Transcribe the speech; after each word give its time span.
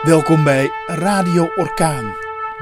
Welkom 0.00 0.44
bij 0.44 0.70
Radio 0.86 1.52
Orkaan, 1.56 2.04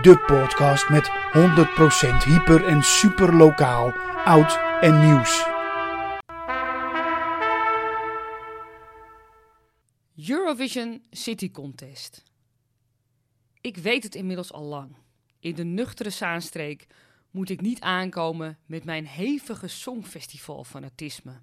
de 0.02 0.24
podcast 0.26 0.88
met 0.88 1.08
100% 1.08 2.24
hyper 2.24 2.66
en 2.66 2.82
super 2.82 3.36
lokaal, 3.36 3.92
oud 4.24 4.58
en 4.80 5.06
nieuws. 5.06 5.46
Eurovision 10.28 11.04
City 11.10 11.50
Contest. 11.50 12.22
Ik 13.60 13.76
weet 13.76 14.02
het 14.02 14.14
inmiddels 14.14 14.52
al 14.52 14.64
lang. 14.64 14.96
In 15.40 15.54
de 15.54 15.64
nuchtere 15.64 16.10
Zaanstreek 16.10 16.86
moet 17.30 17.50
ik 17.50 17.60
niet 17.60 17.80
aankomen 17.80 18.58
met 18.66 18.84
mijn 18.84 19.06
hevige 19.06 19.68
songfestival-fanatisme. 19.68 21.40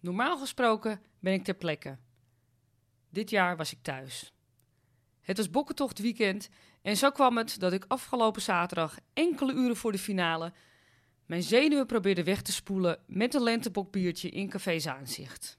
Normaal 0.00 0.38
gesproken 0.38 1.00
ben 1.18 1.32
ik 1.32 1.44
ter 1.44 1.54
plekke. 1.54 1.98
Dit 3.10 3.30
jaar 3.30 3.56
was 3.56 3.72
ik 3.72 3.78
thuis. 3.82 4.35
Het 5.26 5.36
was 5.36 5.50
Bokkentocht 5.50 5.98
weekend 5.98 6.48
en 6.82 6.96
zo 6.96 7.10
kwam 7.10 7.36
het 7.36 7.60
dat 7.60 7.72
ik 7.72 7.84
afgelopen 7.88 8.42
zaterdag, 8.42 8.98
enkele 9.12 9.52
uren 9.52 9.76
voor 9.76 9.92
de 9.92 9.98
finale, 9.98 10.52
mijn 11.26 11.42
zenuwen 11.42 11.86
probeerde 11.86 12.24
weg 12.24 12.42
te 12.42 12.52
spoelen 12.52 12.98
met 13.06 13.34
een 13.34 13.42
lentebokbiertje 13.42 14.28
in 14.28 14.48
Café 14.48 14.78
Zaanzicht. 14.78 15.58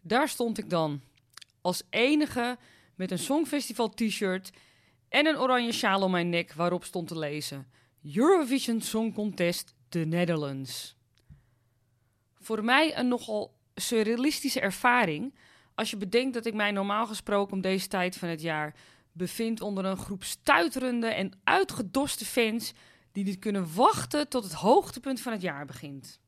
Daar 0.00 0.28
stond 0.28 0.58
ik 0.58 0.70
dan, 0.70 1.00
als 1.60 1.82
enige 1.90 2.58
met 2.94 3.10
een 3.10 3.18
Songfestival 3.18 3.88
t-shirt 3.88 4.50
en 5.08 5.26
een 5.26 5.38
oranje 5.38 5.72
sjaal 5.72 6.02
om 6.02 6.10
mijn 6.10 6.28
nek 6.28 6.52
waarop 6.52 6.84
stond 6.84 7.08
te 7.08 7.18
lezen 7.18 7.66
Eurovision 8.14 8.80
Song 8.80 9.12
Contest 9.14 9.74
The 9.88 9.98
Netherlands. 9.98 10.96
Voor 12.34 12.64
mij 12.64 12.98
een 12.98 13.08
nogal 13.08 13.54
surrealistische 13.74 14.60
ervaring 14.60 15.34
als 15.74 15.90
je 15.90 15.96
bedenkt 15.96 16.34
dat 16.34 16.46
ik 16.46 16.54
mij 16.54 16.70
normaal 16.70 17.06
gesproken 17.06 17.52
om 17.52 17.60
deze 17.60 17.88
tijd 17.88 18.16
van 18.16 18.28
het 18.28 18.40
jaar 18.40 18.74
bevind 19.12 19.60
onder 19.60 19.84
een 19.84 19.96
groep 19.96 20.24
stuiterende 20.24 21.06
en 21.06 21.40
uitgedoste 21.44 22.24
fans 22.24 22.72
die 23.12 23.24
niet 23.24 23.38
kunnen 23.38 23.74
wachten 23.74 24.28
tot 24.28 24.44
het 24.44 24.52
hoogtepunt 24.52 25.20
van 25.20 25.32
het 25.32 25.42
jaar 25.42 25.66
begint. 25.66 26.20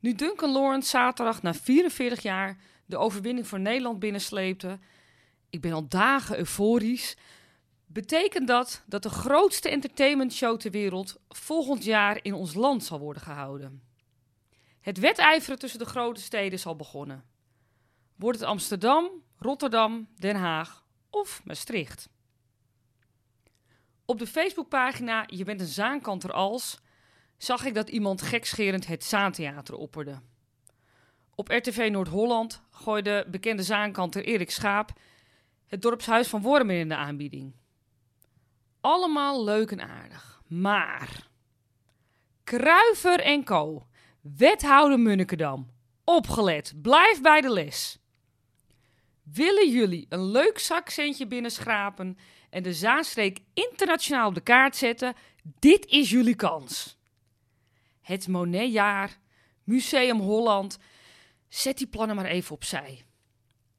Nu 0.00 0.14
Duncan 0.14 0.52
Lawrence 0.52 0.88
zaterdag 0.88 1.42
na 1.42 1.54
44 1.54 2.22
jaar 2.22 2.56
de 2.86 2.96
overwinning 2.96 3.46
voor 3.46 3.60
Nederland 3.60 3.98
binnensleepte, 3.98 4.78
ik 5.50 5.60
ben 5.60 5.72
al 5.72 5.88
dagen 5.88 6.38
euforisch, 6.38 7.16
betekent 7.86 8.48
dat 8.48 8.82
dat 8.86 9.02
de 9.02 9.08
grootste 9.10 9.68
entertainmentshow 9.68 10.58
ter 10.58 10.70
wereld 10.70 11.16
volgend 11.28 11.84
jaar 11.84 12.18
in 12.22 12.34
ons 12.34 12.54
land 12.54 12.84
zal 12.84 12.98
worden 12.98 13.22
gehouden. 13.22 13.82
Het 14.80 14.98
wedijveren 14.98 15.58
tussen 15.58 15.78
de 15.78 15.84
grote 15.84 16.20
steden 16.20 16.58
zal 16.58 16.76
begonnen. 16.76 17.24
Wordt 18.20 18.38
het 18.38 18.48
Amsterdam, 18.48 19.10
Rotterdam, 19.38 20.08
Den 20.16 20.36
Haag 20.36 20.84
of 21.10 21.40
Maastricht? 21.44 22.08
Op 24.04 24.18
de 24.18 24.26
Facebookpagina 24.26 25.24
Je 25.26 25.44
bent 25.44 25.60
een 25.60 25.66
zaankanter 25.66 26.32
als 26.32 26.80
zag 27.36 27.64
ik 27.64 27.74
dat 27.74 27.88
iemand 27.88 28.22
gekscherend 28.22 28.86
het 28.86 29.04
Zaantheater 29.04 29.74
opperde. 29.74 30.20
Op 31.34 31.48
RTV 31.48 31.88
Noord-Holland 31.92 32.62
gooide 32.70 33.26
bekende 33.30 33.62
zaankanter 33.62 34.24
Erik 34.24 34.50
Schaap 34.50 34.92
het 35.66 35.82
dorpshuis 35.82 36.28
van 36.28 36.42
Wormen 36.42 36.76
in 36.76 36.88
de 36.88 36.96
aanbieding. 36.96 37.54
Allemaal 38.80 39.44
leuk 39.44 39.70
en 39.70 39.80
aardig, 39.80 40.42
maar 40.46 41.28
Kruiver 42.44 43.20
en 43.20 43.44
Co, 43.44 43.86
wethouder 44.20 45.00
Munnikendam, 45.00 45.70
opgelet, 46.04 46.72
blijf 46.82 47.20
bij 47.20 47.40
de 47.40 47.50
les. 47.50 47.99
Willen 49.22 49.70
jullie 49.70 50.06
een 50.08 50.24
leuk 50.24 50.58
zakcentje 50.58 51.26
binnenschrapen 51.26 52.18
en 52.50 52.62
de 52.62 52.74
Zaanstreek 52.74 53.38
internationaal 53.54 54.28
op 54.28 54.34
de 54.34 54.40
kaart 54.40 54.76
zetten? 54.76 55.14
Dit 55.58 55.86
is 55.86 56.10
jullie 56.10 56.34
kans. 56.34 56.98
Het 58.00 58.28
Monetjaar, 58.28 59.18
Museum 59.64 60.20
Holland, 60.20 60.78
zet 61.48 61.78
die 61.78 61.86
plannen 61.86 62.16
maar 62.16 62.24
even 62.24 62.54
opzij. 62.54 63.04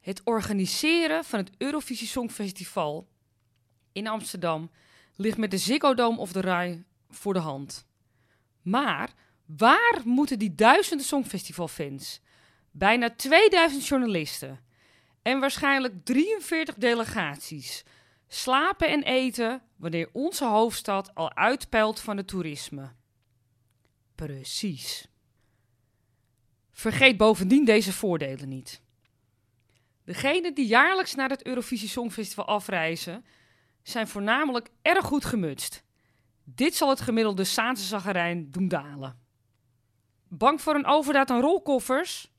Het 0.00 0.20
organiseren 0.24 1.24
van 1.24 1.38
het 1.38 1.50
Eurovisie 1.58 2.06
Songfestival 2.06 3.08
in 3.92 4.06
Amsterdam 4.06 4.70
ligt 5.16 5.36
met 5.36 5.50
de 5.50 5.58
Ziggo 5.58 6.14
of 6.16 6.32
de 6.32 6.40
Rai 6.40 6.84
voor 7.10 7.32
de 7.32 7.38
hand. 7.38 7.86
Maar 8.62 9.12
waar 9.46 10.00
moeten 10.04 10.38
die 10.38 10.54
duizenden 10.54 11.06
Songfestivalfans, 11.06 12.20
bijna 12.70 13.10
2000 13.16 13.86
journalisten 13.86 14.60
en 15.22 15.40
waarschijnlijk 15.40 16.04
43 16.04 16.74
delegaties 16.74 17.84
slapen 18.28 18.88
en 18.88 19.02
eten 19.02 19.62
wanneer 19.76 20.08
onze 20.12 20.44
hoofdstad 20.44 21.14
al 21.14 21.34
uitpeilt 21.34 22.00
van 22.00 22.16
het 22.16 22.26
toerisme? 22.26 22.92
Precies. 24.14 25.08
Vergeet 26.70 27.16
bovendien 27.16 27.64
deze 27.64 27.92
voordelen 27.92 28.48
niet. 28.48 28.82
Degenen 30.04 30.54
die 30.54 30.66
jaarlijks 30.66 31.14
naar 31.14 31.28
het 31.28 31.46
Eurovisie 31.46 31.88
Songfestival 31.88 32.46
afreizen, 32.46 33.24
zijn 33.82 34.08
voornamelijk 34.08 34.70
erg 34.82 35.04
goed 35.04 35.24
gemutst. 35.24 35.84
Dit 36.44 36.74
zal 36.74 36.88
het 36.88 37.00
gemiddelde 37.00 37.44
Saanse 37.44 37.84
zagarijn 37.84 38.50
doen 38.50 38.68
dalen. 38.68 39.20
Bang 40.28 40.60
voor 40.60 40.74
een 40.74 40.86
overdaad 40.86 41.30
aan 41.30 41.40
rolkoffers? 41.40 42.31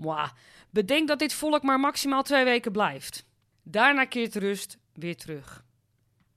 Mwah, 0.00 0.30
bedenk 0.70 1.08
dat 1.08 1.18
dit 1.18 1.32
volk 1.32 1.62
maar 1.62 1.80
maximaal 1.80 2.22
twee 2.22 2.44
weken 2.44 2.72
blijft. 2.72 3.26
Daarna 3.62 4.04
keert 4.04 4.34
rust 4.34 4.78
weer 4.92 5.16
terug. 5.16 5.64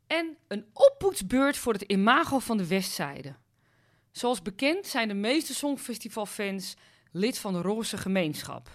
En 0.08 0.38
een 0.48 0.66
oppoetsbeurt 0.74 1.58
voor 1.58 1.74
het 1.74 1.82
imago 1.82 2.40
van 2.40 2.58
de 2.58 2.68
Westzijde. 2.68 3.36
Zoals 4.12 4.42
bekend 4.42 4.88
zijn 4.88 5.08
de 5.08 5.14
meeste 5.14 5.54
Songfestivalfans 5.54 6.76
lid 7.12 7.40
van 7.40 7.54
de 7.54 7.62
Roze 7.62 7.98
Gemeenschap. 7.98 8.70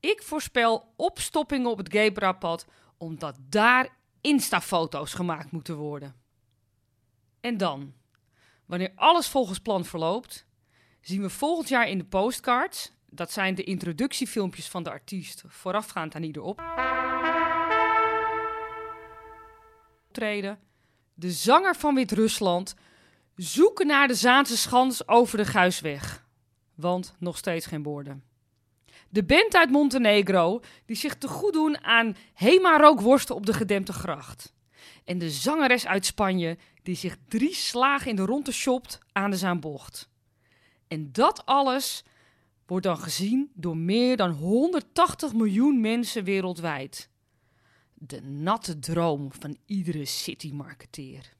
Ik 0.00 0.22
voorspel 0.22 0.92
opstoppingen 0.96 1.70
op 1.70 1.78
het 1.78 1.92
Gebra-pad, 1.92 2.66
omdat 2.96 3.36
daar 3.48 3.96
Insta-foto's 4.20 5.14
gemaakt 5.14 5.50
moeten 5.50 5.76
worden. 5.76 6.14
En 7.40 7.56
dan, 7.56 7.94
wanneer 8.66 8.92
alles 8.94 9.28
volgens 9.28 9.58
plan 9.58 9.84
verloopt, 9.84 10.46
zien 11.00 11.22
we 11.22 11.30
volgend 11.30 11.68
jaar 11.68 11.88
in 11.88 11.98
de 11.98 12.04
postcards, 12.04 12.92
dat 13.14 13.32
zijn 13.32 13.54
de 13.54 13.64
introductiefilmpjes 13.64 14.68
van 14.68 14.82
de 14.82 14.90
artiest 14.90 15.42
voorafgaand 15.46 16.14
aan 16.14 16.22
ieder 16.22 16.42
op, 16.42 16.60
optreden, 20.06 20.58
de 21.14 21.30
zanger 21.30 21.76
van 21.76 21.94
Wit-Rusland 21.94 22.74
zoeken 23.36 23.86
naar 23.86 24.08
de 24.08 24.14
Zaanse 24.14 24.56
schans 24.56 25.08
over 25.08 25.38
de 25.38 25.44
Guisweg. 25.44 26.26
Want 26.74 27.14
nog 27.18 27.36
steeds 27.36 27.66
geen 27.66 27.82
borden. 27.82 28.24
De 29.08 29.24
band 29.24 29.56
uit 29.56 29.70
Montenegro 29.70 30.60
die 30.86 30.96
zich 30.96 31.14
te 31.14 31.28
goed 31.28 31.52
doen 31.52 31.84
aan 31.84 32.16
Hema-rookworsten 32.34 33.34
op 33.34 33.46
de 33.46 33.52
gedempte 33.52 33.92
gracht. 33.92 34.52
En 35.04 35.18
de 35.18 35.30
zangeres 35.30 35.86
uit 35.86 36.06
Spanje 36.06 36.58
die 36.82 36.96
zich 36.96 37.16
drie 37.28 37.54
slagen 37.54 38.10
in 38.10 38.16
de 38.16 38.24
ronde 38.24 38.52
shopt 38.52 38.98
aan 39.12 39.30
de 39.30 39.36
Zaanbocht. 39.36 40.08
En 40.88 41.12
dat 41.12 41.46
alles 41.46 42.04
wordt 42.66 42.86
dan 42.86 42.98
gezien 42.98 43.50
door 43.54 43.76
meer 43.76 44.16
dan 44.16 44.30
180 44.30 45.34
miljoen 45.34 45.80
mensen 45.80 46.24
wereldwijd. 46.24 47.08
De 47.94 48.22
natte 48.22 48.78
droom 48.78 49.32
van 49.32 49.56
iedere 49.66 50.04
city-marketeer. 50.04 51.33